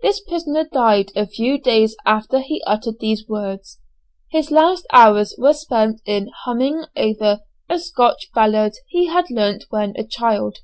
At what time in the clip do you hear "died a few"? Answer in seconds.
0.64-1.58